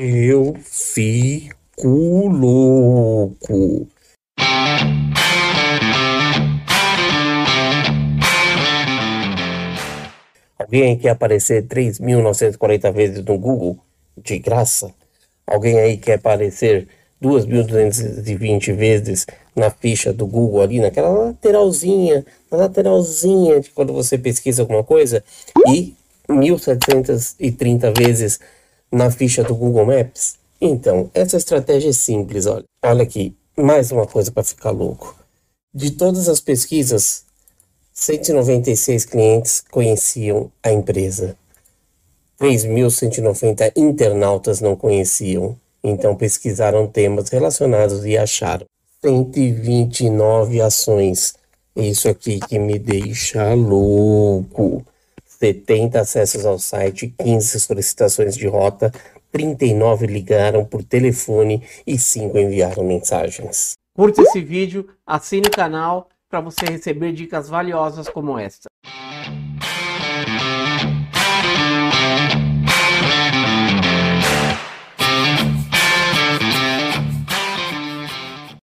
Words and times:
Eu 0.00 0.54
fico 0.62 2.28
louco. 2.28 3.88
Alguém 10.56 10.96
quer 10.96 11.08
aparecer 11.08 11.66
3.940 11.66 12.92
vezes 12.92 13.24
no 13.24 13.36
Google? 13.36 13.76
De 14.16 14.38
graça? 14.38 14.94
Alguém 15.44 15.80
aí 15.80 15.96
quer 15.96 16.14
aparecer 16.14 16.86
2.220 17.20 18.76
vezes 18.76 19.26
na 19.56 19.68
ficha 19.68 20.12
do 20.12 20.28
Google 20.28 20.62
ali, 20.62 20.78
naquela 20.78 21.08
lateralzinha, 21.08 22.24
na 22.52 22.58
lateralzinha 22.58 23.58
de 23.58 23.70
quando 23.70 23.92
você 23.92 24.16
pesquisa 24.16 24.62
alguma 24.62 24.84
coisa? 24.84 25.24
E 25.66 25.92
1.730 26.28 27.98
vezes 27.98 28.38
na 28.90 29.10
ficha 29.10 29.42
do 29.42 29.54
Google 29.54 29.86
Maps? 29.86 30.36
Então, 30.60 31.10
essa 31.14 31.36
estratégia 31.36 31.90
é 31.90 31.92
simples, 31.92 32.46
olha. 32.46 32.64
Olha 32.82 33.02
aqui, 33.02 33.34
mais 33.56 33.92
uma 33.92 34.06
coisa 34.06 34.32
para 34.32 34.42
ficar 34.42 34.70
louco. 34.70 35.16
De 35.74 35.90
todas 35.90 36.28
as 36.28 36.40
pesquisas, 36.40 37.24
196 37.92 39.04
clientes 39.04 39.64
conheciam 39.70 40.50
a 40.62 40.72
empresa. 40.72 41.36
3.190 42.40 43.72
internautas 43.76 44.60
não 44.60 44.76
conheciam. 44.76 45.56
Então 45.82 46.14
pesquisaram 46.14 46.86
temas 46.86 47.28
relacionados 47.28 48.04
e 48.04 48.16
acharam 48.16 48.66
129 49.04 50.60
ações. 50.60 51.34
Isso 51.76 52.08
aqui 52.08 52.40
que 52.40 52.58
me 52.58 52.78
deixa 52.78 53.54
louco. 53.54 54.77
70 55.38 56.00
acessos 56.00 56.44
ao 56.44 56.58
site, 56.58 57.14
15 57.18 57.60
solicitações 57.60 58.36
de 58.36 58.46
rota, 58.46 58.92
39 59.30 60.06
ligaram 60.06 60.64
por 60.64 60.82
telefone 60.82 61.62
e 61.86 61.98
5 61.98 62.36
enviaram 62.38 62.84
mensagens. 62.84 63.74
Curta 63.94 64.22
esse 64.22 64.40
vídeo, 64.40 64.88
assine 65.06 65.46
o 65.46 65.50
canal 65.50 66.08
para 66.28 66.40
você 66.40 66.66
receber 66.66 67.12
dicas 67.12 67.48
valiosas 67.48 68.08
como 68.08 68.38
esta. 68.38 68.68